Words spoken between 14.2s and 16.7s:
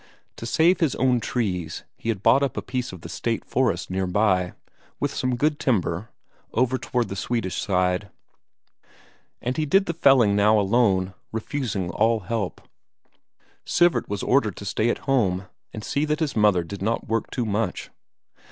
ordered to stay at home and see that his mother